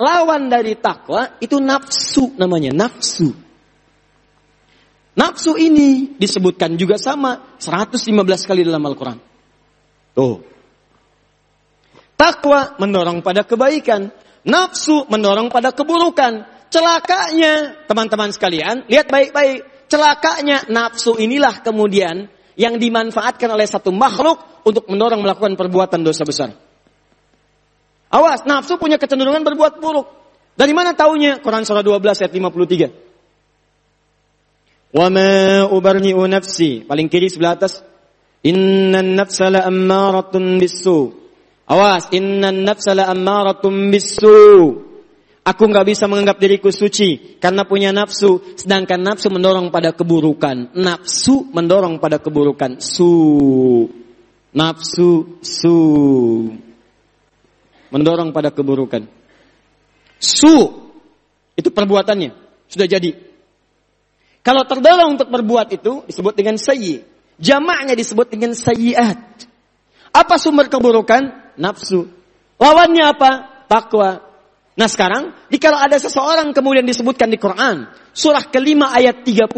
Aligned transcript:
lawan 0.00 0.46
dari 0.46 0.78
takwa 0.78 1.40
itu 1.42 1.58
nafsu 1.58 2.36
namanya, 2.38 2.70
nafsu. 2.70 3.34
Nafsu 5.18 5.58
ini 5.58 6.14
disebutkan 6.14 6.78
juga 6.78 6.94
sama 6.96 7.58
115 7.58 8.46
kali 8.46 8.62
dalam 8.62 8.80
Al-Quran. 8.80 9.18
Tuh. 10.14 10.36
Takwa 12.14 12.78
mendorong 12.78 13.20
pada 13.20 13.42
kebaikan. 13.42 14.12
Nafsu 14.46 15.04
mendorong 15.10 15.50
pada 15.50 15.74
keburukan. 15.74 16.46
Celakanya, 16.70 17.84
teman-teman 17.90 18.30
sekalian, 18.30 18.86
lihat 18.86 19.10
baik-baik. 19.10 19.90
Celakanya 19.90 20.70
nafsu 20.70 21.18
inilah 21.18 21.66
kemudian 21.66 22.30
yang 22.54 22.78
dimanfaatkan 22.78 23.50
oleh 23.50 23.66
satu 23.66 23.90
makhluk 23.90 24.62
untuk 24.62 24.86
mendorong 24.86 25.18
melakukan 25.18 25.58
perbuatan 25.58 26.06
dosa 26.06 26.22
besar. 26.22 26.69
Awas, 28.10 28.42
nafsu 28.42 28.74
punya 28.74 28.98
kecenderungan 28.98 29.46
berbuat 29.46 29.78
buruk. 29.78 30.10
Dari 30.58 30.74
mana 30.74 30.98
taunya? 30.98 31.38
Quran 31.38 31.62
surah 31.62 31.86
12 31.86 32.26
ayat 32.26 32.32
53. 32.34 32.90
Wa 34.90 35.06
ma 35.06 35.70
ubarni'u 35.70 36.26
nafsi. 36.26 36.82
Paling 36.82 37.06
kiri 37.06 37.30
sebelah 37.30 37.54
atas. 37.54 37.86
Innan 38.42 39.14
nafsa 39.14 39.46
la 39.46 39.62
ammaratun 39.62 40.58
bisu. 40.58 41.14
Awas, 41.70 42.10
innan 42.10 42.66
nafsa 42.66 42.98
la 42.98 43.06
ammaratun 43.14 43.94
bisu. 43.94 44.38
Aku 45.40 45.62
nggak 45.70 45.86
bisa 45.88 46.04
menganggap 46.04 46.36
diriku 46.36 46.68
suci 46.68 47.40
karena 47.40 47.64
punya 47.64 47.94
nafsu, 47.96 48.42
sedangkan 48.58 49.00
nafsu 49.00 49.32
mendorong 49.32 49.72
pada 49.72 49.96
keburukan. 49.96 50.76
Nafsu 50.76 51.48
mendorong 51.54 51.96
pada 52.02 52.18
keburukan. 52.20 52.82
Su. 52.82 53.88
Nafsu 54.52 55.40
su. 55.40 55.78
Mendorong 57.90 58.30
pada 58.30 58.54
keburukan. 58.54 59.06
Su. 60.18 60.56
Itu 61.58 61.68
perbuatannya. 61.74 62.30
Sudah 62.70 62.86
jadi. 62.86 63.10
Kalau 64.40 64.64
terdorong 64.64 65.20
untuk 65.20 65.28
berbuat 65.28 65.68
itu 65.74 66.06
disebut 66.08 66.32
dengan 66.32 66.56
sayyi. 66.56 67.04
Jamaknya 67.40 67.92
disebut 67.98 68.30
dengan 68.32 68.56
sayyiat. 68.56 69.18
Apa 70.10 70.34
sumber 70.40 70.72
keburukan? 70.72 71.54
Nafsu. 71.60 72.08
Lawannya 72.60 73.04
apa? 73.04 73.30
Takwa. 73.68 74.30
Nah 74.76 74.88
sekarang, 74.88 75.36
jika 75.52 75.76
ada 75.76 76.00
seseorang 76.00 76.56
kemudian 76.56 76.88
disebutkan 76.88 77.28
di 77.28 77.36
Quran, 77.36 77.90
surah 78.16 78.48
kelima 78.48 78.92
ayat 78.96 79.28
30, 79.28 79.52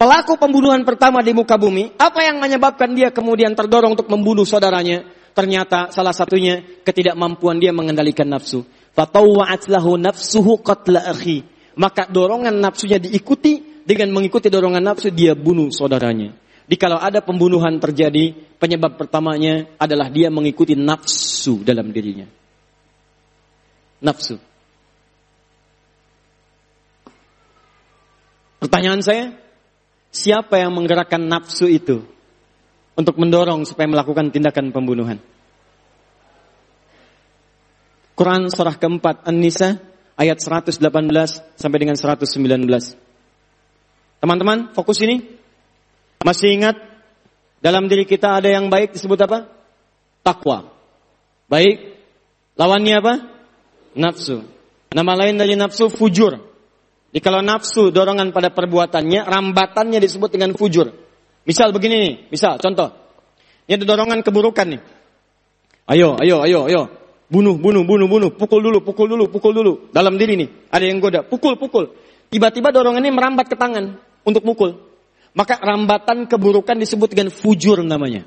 pelaku 0.00 0.32
pembunuhan 0.40 0.80
pertama 0.84 1.20
di 1.20 1.36
muka 1.36 1.60
bumi, 1.60 1.92
apa 2.00 2.24
yang 2.24 2.40
menyebabkan 2.40 2.96
dia 2.96 3.12
kemudian 3.12 3.52
terdorong 3.52 4.00
untuk 4.00 4.08
membunuh 4.08 4.48
saudaranya? 4.48 5.04
Ternyata 5.30 5.94
salah 5.94 6.12
satunya 6.12 6.60
ketidakmampuan 6.82 7.62
dia 7.62 7.70
mengendalikan 7.70 8.26
nafsu. 8.26 8.66
Fatawwa'at 8.92 9.70
lahu 9.70 9.94
nafsuhu 9.96 10.60
qatla 10.60 11.06
akhi. 11.06 11.46
Maka 11.78 12.10
dorongan 12.10 12.58
nafsunya 12.58 12.98
diikuti 12.98 13.82
dengan 13.86 14.10
mengikuti 14.10 14.50
dorongan 14.50 14.82
nafsu 14.82 15.08
dia 15.14 15.38
bunuh 15.38 15.70
saudaranya. 15.70 16.34
Jikalau 16.70 17.02
ada 17.02 17.18
pembunuhan 17.18 17.82
terjadi, 17.82 18.30
penyebab 18.58 18.94
pertamanya 18.94 19.66
adalah 19.74 20.06
dia 20.06 20.30
mengikuti 20.30 20.78
nafsu 20.78 21.66
dalam 21.66 21.90
dirinya. 21.90 22.30
Nafsu. 23.98 24.38
Pertanyaan 28.62 29.02
saya, 29.02 29.34
siapa 30.14 30.62
yang 30.62 30.70
menggerakkan 30.76 31.26
nafsu 31.26 31.66
itu 31.66 32.06
untuk 33.00 33.16
mendorong 33.16 33.64
supaya 33.64 33.88
melakukan 33.88 34.28
tindakan 34.28 34.70
pembunuhan? 34.76 35.16
Quran 38.12 38.52
surah 38.52 38.76
keempat 38.76 39.24
An-Nisa 39.24 39.80
ayat 40.20 40.36
118 40.36 40.76
sampai 41.56 41.78
dengan 41.80 41.96
119. 41.96 42.28
Teman-teman, 44.20 44.76
fokus 44.76 45.00
ini. 45.00 45.24
Masih 46.20 46.52
ingat 46.52 46.76
dalam 47.64 47.88
diri 47.88 48.04
kita 48.04 48.36
ada 48.36 48.52
yang 48.52 48.68
baik 48.68 48.92
disebut 48.92 49.16
apa? 49.24 49.48
Takwa. 50.20 50.68
Baik. 51.48 51.96
Lawannya 52.60 52.94
apa? 53.00 53.14
Nafsu. 53.96 54.44
Nama 54.92 55.12
lain 55.16 55.40
dari 55.40 55.56
nafsu 55.56 55.88
fujur. 55.88 56.36
Jadi 57.08 57.20
kalau 57.24 57.40
nafsu 57.40 57.88
dorongan 57.88 58.36
pada 58.36 58.52
perbuatannya, 58.52 59.24
rambatannya 59.24 59.96
disebut 59.96 60.36
dengan 60.36 60.52
fujur. 60.52 60.92
Misal 61.48 61.72
begini 61.72 61.96
nih, 61.96 62.14
misal 62.28 62.60
contoh. 62.60 62.92
Ini 63.70 63.78
ada 63.78 63.86
dorongan 63.86 64.26
keburukan 64.26 64.66
nih. 64.66 64.82
Ayo, 65.94 66.18
ayo, 66.18 66.42
ayo, 66.42 66.66
ayo. 66.66 66.82
Bunuh, 67.30 67.54
bunuh, 67.54 67.86
bunuh, 67.86 68.10
bunuh. 68.10 68.34
Pukul 68.34 68.66
dulu, 68.66 68.82
pukul 68.82 69.06
dulu, 69.06 69.30
pukul 69.30 69.54
dulu. 69.54 69.72
Dalam 69.94 70.18
diri 70.18 70.34
nih, 70.34 70.74
ada 70.74 70.82
yang 70.82 70.98
goda. 70.98 71.22
Pukul, 71.22 71.54
pukul. 71.54 71.94
Tiba-tiba 72.34 72.74
dorongan 72.74 72.98
ini 73.06 73.14
merambat 73.14 73.46
ke 73.46 73.54
tangan 73.54 73.94
untuk 74.26 74.42
mukul. 74.42 74.74
Maka 75.38 75.62
rambatan 75.62 76.26
keburukan 76.26 76.82
disebut 76.82 77.14
dengan 77.14 77.30
fujur 77.30 77.78
namanya. 77.86 78.26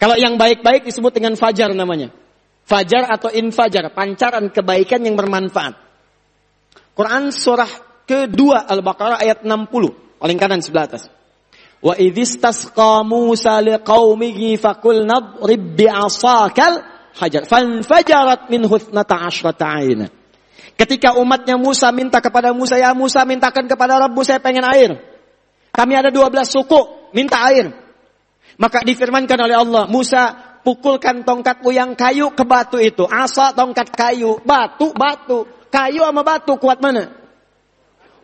Kalau 0.00 0.16
yang 0.16 0.40
baik-baik 0.40 0.88
disebut 0.88 1.12
dengan 1.12 1.36
fajar 1.36 1.76
namanya. 1.76 2.08
Fajar 2.64 3.12
atau 3.12 3.28
infajar, 3.28 3.92
pancaran 3.92 4.48
kebaikan 4.48 5.04
yang 5.04 5.12
bermanfaat. 5.12 5.76
Quran 6.96 7.28
surah 7.28 7.68
kedua 8.08 8.64
Al-Baqarah 8.64 9.20
ayat 9.20 9.44
60, 9.44 9.68
paling 10.16 10.38
kanan 10.40 10.64
sebelah 10.64 10.88
atas. 10.88 11.12
Wa 11.84 11.92
idhistasqa 12.00 13.04
Musa 13.04 13.60
liqaumihi 13.60 14.56
faqul 14.56 15.04
nadrib 15.04 15.76
bi'asakal 15.76 16.80
hajar 17.20 17.44
fanfajarat 17.44 18.48
min 18.48 18.64
huthnata 18.64 19.20
ashrata 19.20 19.68
ayna. 19.68 20.08
Ketika 20.80 21.14
umatnya 21.20 21.60
Musa 21.60 21.92
minta 21.92 22.24
kepada 22.24 22.50
Musa, 22.56 22.80
ya 22.80 22.96
Musa 22.96 23.22
mintakan 23.28 23.68
kepada 23.68 24.00
Rabbu 24.00 24.20
saya 24.24 24.40
pengen 24.40 24.64
air. 24.64 24.96
Kami 25.70 25.92
ada 25.94 26.10
12 26.10 26.32
suku, 26.48 27.12
minta 27.14 27.38
air. 27.46 27.70
Maka 28.58 28.82
difirmankan 28.82 29.38
oleh 29.38 29.54
Allah, 29.54 29.84
Musa 29.86 30.34
pukulkan 30.64 31.22
tongkatmu 31.22 31.70
yang 31.70 31.94
kayu 31.94 32.32
ke 32.34 32.42
batu 32.42 32.80
itu. 32.80 33.06
Asa 33.06 33.54
tongkat 33.54 33.92
kayu, 33.94 34.42
batu, 34.42 34.90
batu. 34.96 35.46
Kayu 35.70 36.02
sama 36.02 36.22
batu 36.26 36.58
kuat 36.58 36.80
mana? 36.82 37.23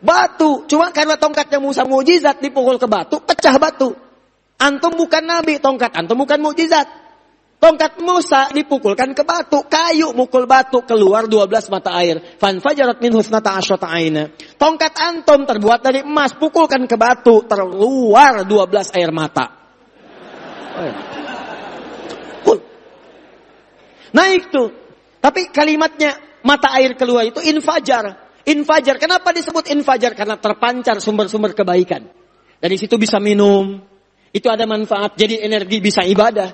Batu. 0.01 0.65
Cuma 0.65 0.89
karena 0.89 1.15
tongkatnya 1.15 1.61
Musa 1.61 1.85
mujizat 1.85 2.41
dipukul 2.41 2.81
ke 2.81 2.89
batu, 2.89 3.21
pecah 3.21 3.55
batu. 3.61 3.93
Antum 4.57 4.97
bukan 4.97 5.21
nabi, 5.25 5.61
tongkat 5.61 5.93
antum 5.93 6.17
bukan 6.17 6.41
mujizat. 6.41 6.89
Tongkat 7.61 8.01
Musa 8.01 8.49
dipukulkan 8.49 9.13
ke 9.13 9.21
batu, 9.21 9.61
kayu 9.69 10.17
mukul 10.17 10.49
batu 10.49 10.81
keluar 10.81 11.29
12 11.29 11.69
mata 11.69 11.93
air. 12.01 12.17
Fan 12.41 12.57
fajarat 12.57 12.97
min 12.97 13.13
husnata 13.13 13.53
asyata 13.53 13.85
aina. 13.85 14.33
Tongkat 14.57 14.97
antum 14.97 15.45
terbuat 15.45 15.85
dari 15.85 16.01
emas, 16.01 16.33
pukulkan 16.33 16.89
ke 16.89 16.97
batu, 16.97 17.45
terluar 17.45 18.41
12 18.49 18.97
air 18.97 19.13
mata. 19.13 19.45
Naik 24.11 24.51
tuh. 24.51 24.69
Tapi 25.21 25.53
kalimatnya 25.53 26.41
mata 26.41 26.73
air 26.75 26.97
keluar 26.97 27.23
itu 27.23 27.39
infajar. 27.45 28.20
Infajar. 28.47 28.97
Kenapa 28.97 29.29
disebut 29.33 29.69
infajar? 29.69 30.17
Karena 30.17 30.37
terpancar 30.37 30.97
sumber-sumber 30.97 31.53
kebaikan. 31.53 32.09
Dari 32.57 32.75
situ 32.77 32.97
bisa 32.97 33.21
minum. 33.21 33.77
Itu 34.33 34.47
ada 34.49 34.65
manfaat. 34.65 35.13
Jadi 35.17 35.41
energi 35.43 35.77
bisa 35.77 36.01
ibadah. 36.01 36.49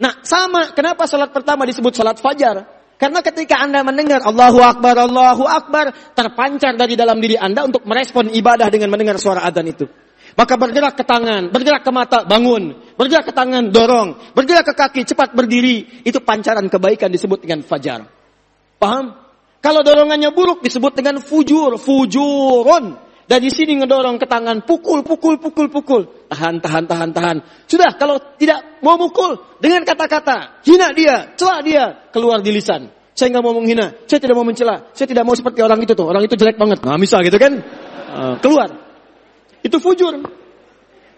Nah, 0.00 0.24
sama. 0.24 0.72
Kenapa 0.72 1.04
salat 1.04 1.32
pertama 1.34 1.68
disebut 1.68 1.92
salat 1.92 2.16
fajar? 2.16 2.64
Karena 3.00 3.24
ketika 3.24 3.60
Anda 3.64 3.80
mendengar 3.80 4.20
Allahu 4.20 4.60
Akbar, 4.60 4.92
Allahu 4.96 5.44
Akbar, 5.48 6.12
terpancar 6.12 6.76
dari 6.76 7.00
dalam 7.00 7.16
diri 7.16 7.36
Anda 7.36 7.64
untuk 7.64 7.88
merespon 7.88 8.28
ibadah 8.28 8.68
dengan 8.68 8.92
mendengar 8.92 9.16
suara 9.16 9.40
adzan 9.40 9.72
itu. 9.72 9.88
Maka 10.36 10.54
bergerak 10.60 10.94
ke 11.00 11.04
tangan, 11.08 11.48
bergerak 11.48 11.82
ke 11.82 11.90
mata, 11.90 12.22
bangun. 12.28 12.76
Bergerak 13.00 13.28
ke 13.28 13.34
tangan, 13.34 13.72
dorong. 13.72 14.36
Bergerak 14.36 14.68
ke 14.68 14.74
kaki, 14.76 15.00
cepat 15.08 15.32
berdiri. 15.32 16.04
Itu 16.04 16.20
pancaran 16.20 16.68
kebaikan 16.68 17.08
disebut 17.08 17.44
dengan 17.44 17.64
fajar. 17.64 18.04
Paham? 18.76 19.16
Kalau 19.60 19.84
dorongannya 19.84 20.32
buruk 20.32 20.64
disebut 20.64 20.96
dengan 20.96 21.20
fujur, 21.20 21.76
fujurun. 21.76 22.96
Dari 23.30 23.46
sini 23.46 23.78
ngedorong 23.78 24.18
ke 24.18 24.26
tangan, 24.26 24.66
pukul, 24.66 25.06
pukul, 25.06 25.38
pukul, 25.38 25.70
pukul. 25.70 26.02
Tahan, 26.26 26.58
tahan, 26.58 26.84
tahan, 26.90 27.10
tahan. 27.14 27.36
Sudah, 27.70 27.94
kalau 27.94 28.18
tidak 28.34 28.82
mau 28.82 28.98
mukul, 28.98 29.38
dengan 29.62 29.86
kata-kata, 29.86 30.64
hina 30.66 30.90
dia, 30.90 31.38
celah 31.38 31.62
dia, 31.62 31.84
keluar 32.10 32.42
di 32.42 32.50
lisan. 32.50 32.90
Saya 33.14 33.30
nggak 33.36 33.44
mau 33.44 33.54
menghina, 33.54 34.02
saya 34.10 34.18
tidak 34.18 34.34
mau 34.34 34.42
mencela, 34.42 34.90
saya 34.96 35.06
tidak 35.06 35.22
mau 35.22 35.36
seperti 35.36 35.62
orang 35.62 35.78
itu 35.78 35.92
tuh, 35.94 36.08
orang 36.08 36.26
itu 36.26 36.34
jelek 36.34 36.58
banget. 36.58 36.82
Nah, 36.82 36.98
misal 36.98 37.22
gitu 37.22 37.38
kan, 37.38 37.52
uh, 38.10 38.34
keluar. 38.42 38.68
Itu 39.60 39.76
fujur. 39.78 40.24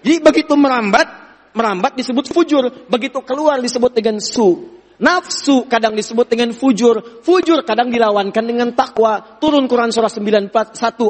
Jadi 0.02 0.18
begitu 0.18 0.52
merambat, 0.58 1.06
merambat 1.54 1.94
disebut 1.94 2.26
fujur. 2.28 2.90
Begitu 2.90 3.22
keluar 3.22 3.62
disebut 3.62 3.94
dengan 3.94 4.18
su. 4.18 4.81
Nafsu 5.00 5.64
kadang 5.70 5.96
disebut 5.96 6.28
dengan 6.28 6.52
fujur. 6.52 7.22
Fujur 7.24 7.64
kadang 7.64 7.88
dilawankan 7.88 8.44
dengan 8.44 8.68
takwa. 8.76 9.38
Turun 9.40 9.64
Quran 9.70 9.88
surah 9.88 10.12
91 10.12 10.52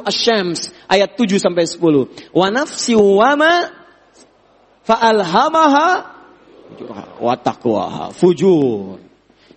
Asy-Syams 0.07 0.71
ayat 0.87 1.19
7 1.19 1.43
sampai 1.43 1.67
10. 1.67 2.31
Wa 2.31 2.47
nafsi 2.53 2.95
wa 2.95 3.33
ma 3.35 3.55
fa'alhamaha 4.87 5.89
wa 7.19 7.35
taqwaha. 7.37 8.05
Fujur. 8.15 8.99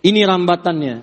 Ini 0.05 0.21
rambatannya. 0.25 0.95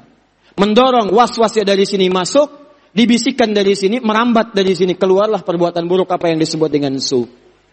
Mendorong 0.52 1.10
was-wasnya 1.10 1.64
dari 1.64 1.88
sini 1.88 2.12
masuk, 2.12 2.46
dibisikkan 2.92 3.50
dari 3.56 3.72
sini, 3.72 3.98
merambat 3.98 4.52
dari 4.52 4.76
sini, 4.76 4.94
keluarlah 4.94 5.40
perbuatan 5.40 5.88
buruk 5.88 6.12
apa 6.12 6.28
yang 6.28 6.38
disebut 6.38 6.68
dengan 6.68 7.00
su. 7.00 7.24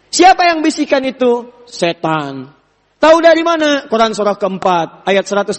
Siapa 0.10 0.50
yang 0.50 0.66
bisikan 0.66 1.06
itu? 1.06 1.52
Setan. 1.70 2.59
Tahu 3.00 3.18
dari 3.24 3.40
mana? 3.48 3.88
Quran 3.88 4.12
surah 4.12 4.36
keempat, 4.36 5.08
ayat 5.08 5.24
118 5.24 5.56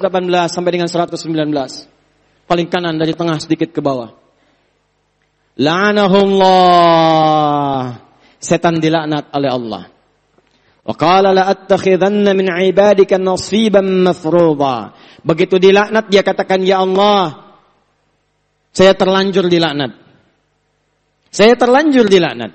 sampai 0.52 0.70
dengan 0.76 0.92
119. 0.92 1.24
Paling 2.44 2.68
kanan 2.68 3.00
dari 3.00 3.16
tengah 3.16 3.40
sedikit 3.40 3.72
ke 3.72 3.80
bawah. 3.80 4.12
La'anahullah. 5.56 6.52
Setan 8.40 8.80
dilaknat 8.80 9.32
oleh 9.32 9.50
Allah. 9.52 9.88
Wa 10.80 10.94
qala 10.96 11.32
la 11.32 11.48
attakhidanna 11.48 12.36
min 12.36 12.48
ibadika 12.48 13.16
nasiban 13.16 14.04
mafruḍa. 14.04 14.92
Begitu 15.24 15.56
dilaknat 15.60 16.08
dia 16.08 16.24
katakan 16.24 16.64
ya 16.64 16.80
Allah 16.80 17.50
saya 18.70 18.94
terlanjur 18.94 19.50
dilaknat. 19.50 19.98
Saya 21.30 21.54
terlanjur 21.58 22.06
dilaknat. 22.06 22.54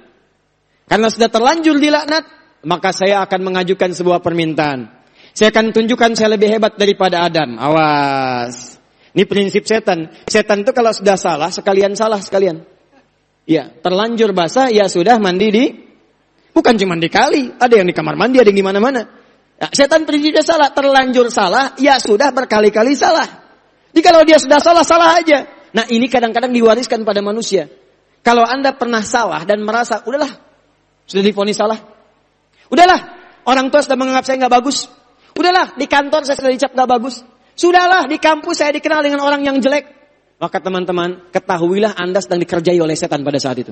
Karena 0.86 1.08
sudah 1.12 1.30
terlanjur 1.32 1.80
dilaknat, 1.80 2.24
maka 2.66 2.90
saya 2.90 3.22
akan 3.24 3.40
mengajukan 3.46 3.94
sebuah 3.94 4.26
permintaan. 4.26 4.90
Saya 5.38 5.54
akan 5.54 5.72
tunjukkan 5.72 6.18
saya 6.18 6.34
lebih 6.34 6.58
hebat 6.58 6.74
daripada 6.76 7.24
Adam. 7.30 7.62
Awas. 7.62 8.82
Ini 9.16 9.24
prinsip 9.30 9.64
setan. 9.64 10.12
Setan 10.28 10.66
itu 10.66 10.74
kalau 10.74 10.92
sudah 10.92 11.16
salah, 11.16 11.54
sekalian 11.54 11.94
salah 11.94 12.20
sekalian. 12.20 12.66
Ya, 13.46 13.70
terlanjur 13.70 14.34
basah, 14.34 14.74
ya 14.74 14.90
sudah 14.90 15.22
mandi 15.22 15.48
di 15.54 15.66
Bukan 16.56 16.80
cuma 16.80 16.96
di 16.96 17.12
kali, 17.12 17.52
ada 17.60 17.76
yang 17.76 17.84
di 17.84 17.92
kamar 17.92 18.16
mandi, 18.16 18.40
ada 18.40 18.48
yang 18.48 18.64
di 18.64 18.64
mana-mana. 18.64 19.04
Ya, 19.60 19.68
setan 19.76 20.08
prinsipnya 20.08 20.40
salah, 20.40 20.72
terlanjur 20.72 21.28
salah, 21.28 21.76
ya 21.76 22.00
sudah 22.00 22.32
berkali-kali 22.32 22.96
salah. 22.96 23.28
Jadi 23.92 24.00
kalau 24.00 24.24
dia 24.24 24.40
sudah 24.40 24.64
salah, 24.64 24.88
salah 24.88 25.20
aja. 25.20 25.52
Nah 25.76 25.84
ini 25.92 26.08
kadang-kadang 26.08 26.56
diwariskan 26.56 27.04
pada 27.04 27.20
manusia. 27.20 27.68
Kalau 28.24 28.48
anda 28.48 28.72
pernah 28.72 29.04
salah 29.04 29.44
dan 29.44 29.68
merasa, 29.68 30.00
udahlah, 30.08 30.32
sudah 31.04 31.24
difonis 31.28 31.60
salah. 31.60 31.95
Udahlah, 32.70 33.00
orang 33.46 33.70
tua 33.70 33.82
sudah 33.86 33.98
menganggap 33.98 34.26
saya 34.26 34.42
nggak 34.46 34.54
bagus. 34.54 34.90
Udahlah, 35.36 35.76
di 35.76 35.86
kantor 35.86 36.22
saya 36.24 36.38
sudah 36.40 36.52
dicap 36.52 36.72
nggak 36.72 36.90
bagus. 36.90 37.22
Sudahlah, 37.56 38.12
di 38.12 38.20
kampus 38.20 38.60
saya 38.60 38.76
dikenal 38.76 39.00
dengan 39.00 39.24
orang 39.24 39.48
yang 39.48 39.58
jelek. 39.64 39.88
Maka 40.36 40.60
teman-teman, 40.60 41.32
ketahuilah 41.32 41.96
anda 41.96 42.20
sedang 42.20 42.44
dikerjai 42.44 42.76
oleh 42.84 43.00
setan 43.00 43.24
pada 43.24 43.40
saat 43.40 43.64
itu. 43.64 43.72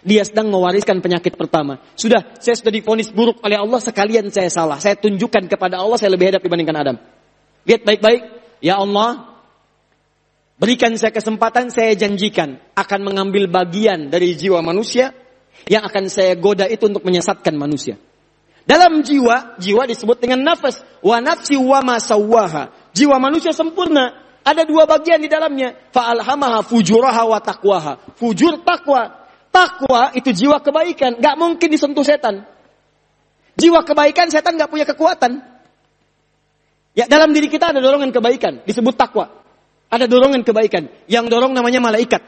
Dia 0.00 0.24
sedang 0.24 0.48
mewariskan 0.48 1.04
penyakit 1.04 1.36
pertama. 1.36 1.84
Sudah, 1.92 2.24
saya 2.40 2.56
sudah 2.56 2.72
difonis 2.72 3.12
buruk 3.12 3.44
oleh 3.44 3.60
Allah, 3.60 3.76
sekalian 3.84 4.32
saya 4.32 4.48
salah. 4.48 4.80
Saya 4.80 4.96
tunjukkan 4.96 5.44
kepada 5.52 5.76
Allah, 5.76 6.00
saya 6.00 6.16
lebih 6.16 6.32
hebat 6.32 6.40
dibandingkan 6.40 6.76
Adam. 6.80 6.96
Lihat 7.68 7.84
baik-baik. 7.84 8.22
Ya 8.64 8.80
Allah, 8.80 9.36
berikan 10.56 10.96
saya 10.96 11.12
kesempatan, 11.12 11.68
saya 11.68 11.92
janjikan 11.92 12.56
akan 12.72 13.00
mengambil 13.04 13.44
bagian 13.44 14.08
dari 14.08 14.32
jiwa 14.32 14.64
manusia 14.64 15.12
yang 15.68 15.84
akan 15.84 16.08
saya 16.08 16.32
goda 16.40 16.64
itu 16.64 16.88
untuk 16.88 17.04
menyesatkan 17.04 17.52
manusia. 17.52 18.00
Dalam 18.68 19.00
jiwa, 19.00 19.56
jiwa 19.56 19.88
disebut 19.88 20.20
dengan 20.20 20.44
nafas. 20.44 20.84
Wa 21.00 21.24
nafsi 21.24 21.56
wa 21.56 21.80
masawaha. 21.80 22.68
Jiwa 22.92 23.16
manusia 23.16 23.56
sempurna. 23.56 24.12
Ada 24.44 24.68
dua 24.68 24.84
bagian 24.84 25.24
di 25.24 25.28
dalamnya. 25.32 25.72
Fa'alhamaha 25.88 26.60
fujuraha 26.68 27.24
wa 27.24 27.40
taqwaha. 27.40 28.12
Fujur 28.20 28.60
takwa. 28.60 29.24
Takwa 29.48 30.12
itu 30.12 30.28
jiwa 30.36 30.60
kebaikan, 30.60 31.16
gak 31.16 31.34
mungkin 31.40 31.72
disentuh 31.72 32.04
setan. 32.04 32.44
Jiwa 33.56 33.80
kebaikan 33.80 34.28
setan 34.28 34.60
gak 34.60 34.68
punya 34.68 34.84
kekuatan. 34.84 35.40
Ya 36.92 37.08
dalam 37.08 37.32
diri 37.32 37.48
kita 37.48 37.72
ada 37.72 37.80
dorongan 37.80 38.12
kebaikan, 38.12 38.60
disebut 38.68 38.94
takwa. 39.00 39.32
Ada 39.88 40.04
dorongan 40.04 40.44
kebaikan, 40.44 40.92
yang 41.08 41.32
dorong 41.32 41.56
namanya 41.56 41.80
malaikat. 41.80 42.20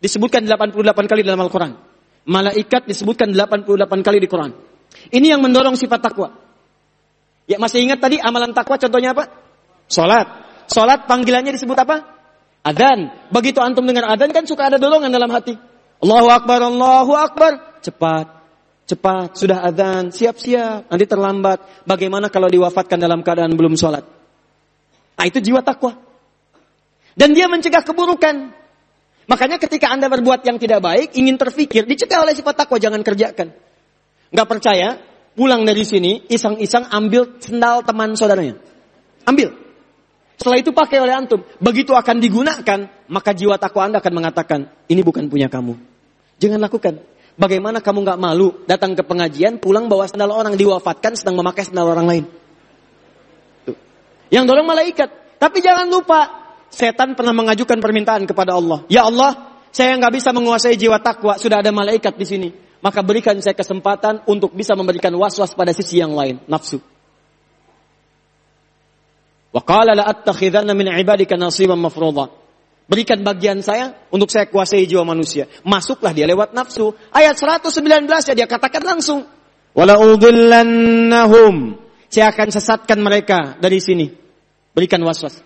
Disebutkan 0.00 0.48
88 0.48 0.80
kali 1.04 1.20
dalam 1.20 1.44
Al-Quran. 1.44 1.76
Malaikat 2.24 2.88
disebutkan 2.88 3.36
88 3.36 4.00
kali 4.00 4.18
di 4.24 4.28
Quran. 4.28 4.73
Ini 5.10 5.36
yang 5.36 5.40
mendorong 5.42 5.74
sifat 5.74 6.00
takwa. 6.00 6.34
Ya 7.44 7.60
masih 7.60 7.84
ingat 7.84 8.00
tadi 8.00 8.16
amalan 8.16 8.56
takwa 8.56 8.80
contohnya 8.80 9.12
apa? 9.12 9.28
Salat. 9.90 10.26
Salat 10.64 11.04
panggilannya 11.04 11.52
disebut 11.52 11.76
apa? 11.76 12.02
Adan. 12.64 13.12
Begitu 13.28 13.60
antum 13.60 13.84
dengar 13.84 14.08
adan 14.08 14.32
kan 14.32 14.48
suka 14.48 14.72
ada 14.72 14.80
dorongan 14.80 15.12
dalam 15.12 15.28
hati. 15.28 15.56
Allahu 16.00 16.28
Akbar, 16.32 16.60
Allahu 16.64 17.12
Akbar. 17.12 17.52
Cepat, 17.84 18.26
cepat, 18.88 19.36
sudah 19.36 19.60
adzan, 19.60 20.08
siap-siap, 20.08 20.88
nanti 20.88 21.04
terlambat. 21.04 21.84
Bagaimana 21.84 22.32
kalau 22.32 22.48
diwafatkan 22.48 22.96
dalam 22.96 23.20
keadaan 23.20 23.52
belum 23.52 23.76
sholat? 23.76 24.08
Nah 25.20 25.24
itu 25.28 25.44
jiwa 25.44 25.60
takwa. 25.60 26.00
Dan 27.12 27.36
dia 27.36 27.44
mencegah 27.46 27.84
keburukan. 27.84 28.56
Makanya 29.24 29.56
ketika 29.60 29.92
anda 29.92 30.08
berbuat 30.08 30.44
yang 30.48 30.56
tidak 30.56 30.80
baik, 30.80 31.12
ingin 31.16 31.36
terfikir, 31.36 31.84
dicegah 31.84 32.24
oleh 32.24 32.32
sifat 32.32 32.64
takwa, 32.64 32.80
jangan 32.80 33.00
kerjakan. 33.00 33.52
Gak 34.34 34.48
percaya, 34.50 34.98
pulang 35.38 35.62
dari 35.62 35.86
sini, 35.86 36.26
iseng-iseng 36.26 36.90
ambil 36.90 37.38
sendal 37.38 37.86
teman 37.86 38.18
saudaranya. 38.18 38.58
Ambil. 39.22 39.54
Setelah 40.34 40.58
itu 40.58 40.74
pakai 40.74 40.98
oleh 40.98 41.14
antum. 41.14 41.46
Begitu 41.62 41.94
akan 41.94 42.18
digunakan, 42.18 42.80
maka 43.06 43.30
jiwa 43.30 43.54
takwa 43.62 43.86
anda 43.86 44.02
akan 44.02 44.12
mengatakan, 44.12 44.66
ini 44.90 45.06
bukan 45.06 45.30
punya 45.30 45.46
kamu. 45.46 45.78
Jangan 46.42 46.58
lakukan. 46.58 46.98
Bagaimana 47.34 47.82
kamu 47.82 48.06
nggak 48.06 48.18
malu 48.18 48.62
datang 48.66 48.94
ke 48.98 49.02
pengajian, 49.06 49.62
pulang 49.62 49.86
bawa 49.86 50.06
sandal 50.06 50.34
orang 50.34 50.58
diwafatkan 50.58 51.14
sedang 51.14 51.38
memakai 51.38 51.66
sandal 51.66 51.90
orang 51.90 52.06
lain. 52.06 52.24
Tuh. 53.66 53.78
Yang 54.30 54.44
dorong 54.50 54.66
malaikat. 54.66 55.38
Tapi 55.38 55.58
jangan 55.62 55.86
lupa, 55.86 56.30
setan 56.70 57.14
pernah 57.14 57.34
mengajukan 57.34 57.78
permintaan 57.78 58.26
kepada 58.26 58.54
Allah. 58.58 58.86
Ya 58.90 59.06
Allah, 59.06 59.62
saya 59.74 59.98
nggak 59.98 60.14
bisa 60.18 60.30
menguasai 60.30 60.78
jiwa 60.78 60.98
takwa, 61.02 61.38
sudah 61.38 61.62
ada 61.62 61.74
malaikat 61.74 62.14
di 62.14 62.26
sini. 62.26 62.48
Maka 62.84 63.00
berikan 63.00 63.32
saya 63.40 63.56
kesempatan 63.56 64.28
untuk 64.28 64.52
bisa 64.52 64.76
memberikan 64.76 65.08
was-was 65.16 65.56
pada 65.56 65.72
sisi 65.72 66.04
yang 66.04 66.12
lain, 66.12 66.44
nafsu. 66.44 66.84
Wa 69.48 69.64
qala 69.64 69.96
la 69.96 70.04
attakhidanna 70.04 70.76
min 70.76 70.92
ibadika 70.92 71.32
nasiban. 71.40 71.80
Berikan 72.84 73.24
bagian 73.24 73.64
saya 73.64 73.96
untuk 74.12 74.28
saya 74.28 74.44
kuasai 74.44 74.84
jiwa 74.84 75.08
manusia. 75.08 75.48
Masuklah 75.64 76.12
dia 76.12 76.28
lewat 76.28 76.52
nafsu. 76.52 76.92
Ayat 77.08 77.40
119 77.40 77.72
ya 78.04 78.34
dia 78.36 78.44
katakan 78.44 78.84
langsung. 78.84 79.24
Wala 79.72 79.96
udhillannahum. 79.96 81.80
Saya 82.12 82.28
akan 82.28 82.48
sesatkan 82.52 83.00
mereka 83.00 83.56
dari 83.64 83.80
sini. 83.80 84.12
Berikan 84.76 85.00
waswas. 85.00 85.40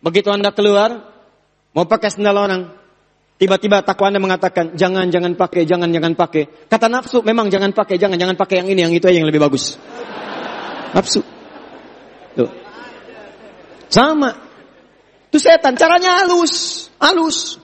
Begitu 0.00 0.32
Anda 0.32 0.56
keluar, 0.56 1.12
mau 1.76 1.84
pakai 1.84 2.08
sendal 2.08 2.40
orang, 2.40 2.72
Tiba-tiba 3.34 3.82
takwa 3.82 4.14
Anda 4.14 4.22
mengatakan, 4.22 4.78
jangan, 4.78 5.10
jangan 5.10 5.34
pakai, 5.34 5.66
jangan, 5.66 5.90
jangan 5.90 6.14
pakai. 6.14 6.70
Kata 6.70 6.86
nafsu, 6.86 7.18
memang 7.26 7.50
jangan 7.50 7.74
pakai, 7.74 7.98
jangan, 7.98 8.14
jangan 8.14 8.38
pakai 8.38 8.62
yang 8.62 8.68
ini, 8.70 8.80
yang 8.86 8.94
itu 8.94 9.10
aja 9.10 9.18
yang 9.18 9.26
lebih 9.26 9.42
bagus. 9.42 9.74
Nafsu. 10.94 11.18
Tuh. 12.38 12.50
Sama. 13.90 14.30
Itu 15.34 15.42
setan, 15.42 15.74
caranya 15.74 16.22
halus, 16.22 16.86
halus. 17.02 17.58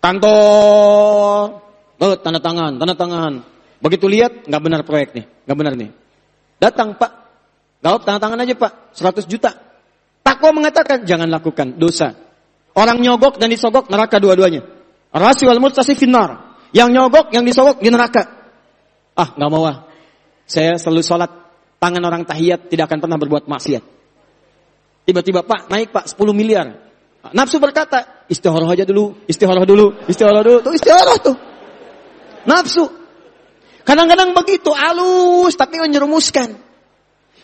Kantor, 0.00 1.60
oh, 2.00 2.16
tanda 2.18 2.40
tangan, 2.40 2.80
tanda 2.80 2.96
tangan. 2.96 3.44
Begitu 3.84 4.08
lihat, 4.08 4.48
nggak 4.48 4.62
benar 4.64 4.80
proyek 4.82 5.14
nih, 5.14 5.24
nggak 5.46 5.58
benar 5.60 5.74
nih. 5.76 5.90
Datang 6.58 6.96
Pak, 6.98 7.12
gawat 7.84 8.02
tanda 8.02 8.18
tangan 8.18 8.42
aja 8.42 8.54
Pak, 8.56 8.96
100 8.96 9.28
juta. 9.30 9.54
Takwa 10.24 10.56
mengatakan, 10.56 11.04
jangan 11.04 11.28
lakukan, 11.28 11.76
dosa. 11.76 12.16
Orang 12.72 13.04
nyogok 13.04 13.36
dan 13.36 13.52
disogok 13.52 13.92
neraka 13.92 14.16
dua-duanya. 14.16 14.81
Rasi 15.12 15.44
wal 15.44 15.60
murtasi 15.60 15.92
finnar. 15.92 16.56
Yang 16.72 16.88
nyogok, 16.96 17.26
yang 17.36 17.44
disogok 17.44 17.84
di 17.84 17.92
neraka. 17.92 18.24
Ah, 19.12 19.36
nggak 19.36 19.50
mau 19.52 19.68
ah. 19.68 19.84
Saya 20.48 20.80
selalu 20.80 21.04
sholat, 21.04 21.30
tangan 21.76 22.00
orang 22.00 22.24
tahiyat 22.24 22.72
tidak 22.72 22.88
akan 22.88 22.98
pernah 23.04 23.18
berbuat 23.20 23.44
maksiat. 23.44 23.84
Tiba-tiba 25.04 25.44
Pak 25.44 25.68
naik 25.68 25.92
Pak 25.92 26.08
10 26.08 26.32
miliar. 26.32 26.66
Nafsu 27.30 27.62
berkata, 27.62 28.26
istiharah 28.26 28.66
aja 28.66 28.82
dulu, 28.82 29.22
istiharah 29.30 29.62
dulu, 29.62 29.94
istiharah 30.10 30.42
dulu. 30.42 30.58
Tuh 30.64 30.74
istiharah 30.74 31.16
tuh. 31.22 31.36
Nafsu. 32.48 32.84
Kadang-kadang 33.86 34.34
begitu, 34.34 34.74
halus 34.74 35.54
tapi 35.54 35.78
menyerumuskan. 35.78 36.71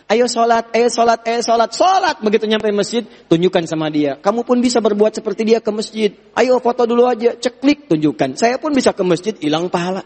Ayo 0.09 0.25
sholat, 0.25 0.73
ayo 0.73 0.89
sholat, 0.89 1.21
ayo 1.29 1.45
sholat, 1.45 1.69
sholat. 1.69 2.17
Begitu 2.25 2.49
nyampe 2.49 2.73
masjid, 2.73 3.05
tunjukkan 3.05 3.69
sama 3.69 3.93
dia. 3.93 4.17
Kamu 4.17 4.41
pun 4.41 4.57
bisa 4.65 4.81
berbuat 4.81 5.13
seperti 5.13 5.45
dia 5.45 5.61
ke 5.61 5.69
masjid. 5.69 6.17
Ayo 6.33 6.57
foto 6.65 6.89
dulu 6.89 7.05
aja, 7.05 7.37
ceklik, 7.37 7.93
tunjukkan. 7.93 8.41
Saya 8.41 8.57
pun 8.57 8.73
bisa 8.73 8.97
ke 8.97 9.05
masjid, 9.05 9.37
hilang 9.37 9.69
pahala. 9.69 10.01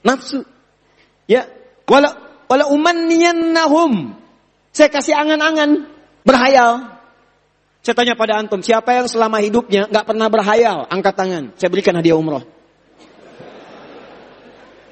Nafsu. 0.00 0.48
Ya, 1.28 1.44
wala 1.84 2.16
wala 2.48 2.64
umanniyannahum. 2.72 4.16
Saya 4.72 4.88
kasih 4.88 5.12
angan-angan, 5.12 5.92
berhayal. 6.24 6.96
Saya 7.84 7.92
tanya 7.92 8.16
pada 8.16 8.40
antum, 8.40 8.64
siapa 8.64 8.96
yang 8.96 9.12
selama 9.12 9.44
hidupnya 9.44 9.92
nggak 9.92 10.08
pernah 10.08 10.32
berhayal? 10.32 10.88
Angkat 10.88 11.14
tangan, 11.20 11.44
saya 11.60 11.68
berikan 11.68 11.92
hadiah 12.00 12.16
umroh. 12.16 12.48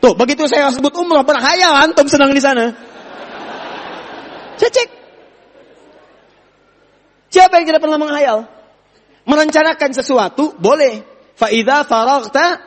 Tuh, 0.04 0.12
begitu 0.12 0.44
saya 0.44 0.68
sebut 0.68 0.92
umroh, 0.92 1.24
berhayal, 1.24 1.72
antum 1.88 2.04
senang 2.04 2.36
di 2.36 2.42
sana. 2.44 2.89
Saya 4.60 4.70
cek. 4.76 4.88
Siapa 7.32 7.56
yang 7.56 7.66
tidak 7.72 7.80
pernah 7.80 7.96
menghayal? 7.96 8.44
Merencanakan 9.24 9.90
sesuatu 9.96 10.52
boleh. 10.60 11.00
Faida 11.32 11.88
faragta 11.88 12.60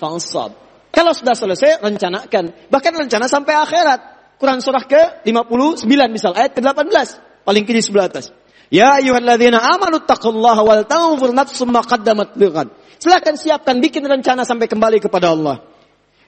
fansab. 0.00 0.56
Kalau 0.88 1.12
sudah 1.12 1.36
selesai, 1.36 1.84
rencanakan. 1.84 2.72
Bahkan 2.72 2.92
rencana 2.96 3.28
sampai 3.28 3.52
akhirat. 3.60 4.00
Quran 4.40 4.64
surah 4.64 4.88
ke-59 4.88 5.84
misal, 6.08 6.32
ayat 6.32 6.56
ke-18. 6.56 7.08
Paling 7.44 7.64
kiri 7.68 7.84
sebelah 7.84 8.08
atas. 8.08 8.32
Ya 8.72 8.96
ayuhalladzina 8.96 9.60
amanu 9.60 10.00
taqullaha 10.00 10.64
wal 10.64 10.82
tanzur 10.88 11.34
nafsum 11.36 11.68
ma 11.68 11.84
qaddamat 11.84 12.38
lighad. 12.40 12.72
Silakan 12.96 13.36
siapkan 13.36 13.84
bikin 13.84 14.06
rencana 14.06 14.48
sampai 14.48 14.64
kembali 14.64 15.02
kepada 15.02 15.36
Allah. 15.36 15.60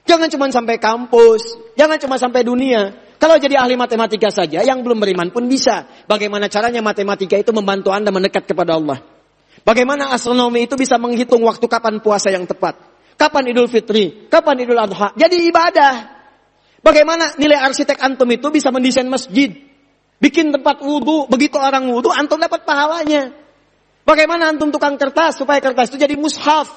Jangan 0.05 0.29
cuma 0.29 0.45
sampai 0.53 0.77
kampus, 0.77 1.57
jangan 1.73 1.97
cuma 1.97 2.15
sampai 2.21 2.45
dunia. 2.45 3.06
Kalau 3.17 3.35
jadi 3.41 3.57
ahli 3.57 3.73
matematika 3.73 4.29
saja, 4.29 4.61
yang 4.61 4.85
belum 4.85 5.01
beriman 5.01 5.33
pun 5.33 5.49
bisa. 5.49 5.89
Bagaimana 6.05 6.45
caranya 6.53 6.85
matematika 6.85 7.33
itu 7.33 7.49
membantu 7.49 7.89
Anda 7.89 8.13
mendekat 8.13 8.45
kepada 8.45 8.77
Allah. 8.77 9.01
Bagaimana 9.65 10.13
astronomi 10.13 10.69
itu 10.69 10.77
bisa 10.77 11.01
menghitung 11.01 11.41
waktu 11.41 11.65
kapan 11.65 11.97
puasa 11.97 12.29
yang 12.29 12.45
tepat. 12.45 12.77
Kapan 13.17 13.49
Idul 13.49 13.65
Fitri, 13.65 14.29
kapan 14.29 14.61
Idul 14.61 14.77
Adha. 14.77 15.17
Jadi 15.17 15.49
ibadah. 15.49 15.93
Bagaimana 16.85 17.33
nilai 17.41 17.57
arsitek 17.57 17.97
antum 17.97 18.29
itu 18.29 18.53
bisa 18.53 18.69
mendesain 18.69 19.09
masjid. 19.09 19.49
Bikin 20.21 20.53
tempat 20.53 20.81
wudhu, 20.85 21.25
begitu 21.25 21.57
orang 21.57 21.89
wudhu, 21.89 22.13
antum 22.13 22.37
dapat 22.37 22.65
pahalanya. 22.69 23.33
Bagaimana 24.05 24.53
antum 24.53 24.69
tukang 24.69 24.95
kertas 24.95 25.41
supaya 25.41 25.57
kertas 25.57 25.89
itu 25.89 25.97
jadi 25.97 26.13
mushaf. 26.13 26.69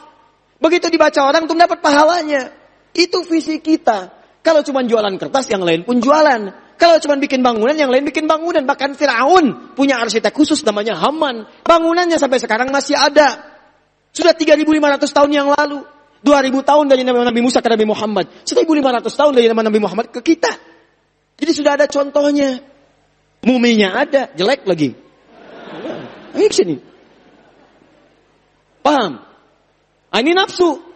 Begitu 0.57 0.89
dibaca 0.89 1.21
orang, 1.21 1.45
antum 1.45 1.61
dapat 1.61 1.85
pahalanya. 1.85 2.49
Itu 2.97 3.23
visi 3.29 3.61
kita. 3.61 4.20
Kalau 4.41 4.65
cuma 4.65 4.81
jualan 4.81 5.13
kertas, 5.21 5.53
yang 5.53 5.61
lain 5.61 5.85
pun 5.85 6.01
jualan. 6.01 6.73
Kalau 6.81 6.97
cuma 6.97 7.21
bikin 7.21 7.45
bangunan, 7.45 7.77
yang 7.77 7.93
lain 7.93 8.09
bikin 8.09 8.25
bangunan. 8.25 8.65
Bahkan 8.65 8.97
Fir'aun 8.97 9.77
punya 9.77 10.01
arsitek 10.01 10.33
khusus 10.33 10.65
namanya 10.65 10.97
Haman. 10.97 11.45
Bangunannya 11.61 12.17
sampai 12.17 12.41
sekarang 12.41 12.73
masih 12.73 12.97
ada. 12.97 13.37
Sudah 14.17 14.33
3.500 14.33 14.65
tahun 15.13 15.31
yang 15.31 15.49
lalu. 15.53 15.85
2000 16.25 16.69
tahun 16.69 16.85
dari 16.89 17.05
Nabi 17.05 17.41
Musa 17.45 17.61
ke 17.61 17.69
Nabi 17.69 17.85
Muhammad. 17.85 18.29
1500 18.49 19.13
tahun 19.13 19.33
dari 19.37 19.49
Nabi 19.53 19.81
Muhammad 19.81 20.09
ke 20.09 20.21
kita. 20.25 20.53
Jadi 21.37 21.53
sudah 21.53 21.77
ada 21.77 21.85
contohnya. 21.89 22.61
Muminya 23.41 23.97
ada, 23.97 24.29
jelek 24.37 24.69
lagi. 24.69 24.93
Ayo 26.37 26.49
sini. 26.53 26.77
Paham? 28.85 29.21
Ah, 30.13 30.21
ini 30.21 30.37
nafsu. 30.37 30.90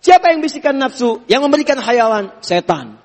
Siapa 0.00 0.32
yang 0.32 0.40
bisikan 0.40 0.80
nafsu? 0.80 1.20
Yang 1.28 1.40
memberikan 1.44 1.76
hayalan? 1.76 2.32
Setan. 2.40 2.96